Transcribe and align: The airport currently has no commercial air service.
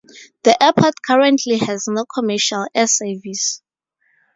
The 0.41 0.63
airport 0.63 0.95
currently 1.05 1.59
has 1.59 1.85
no 1.87 2.05
commercial 2.05 2.65
air 2.73 2.87
service. 2.87 3.61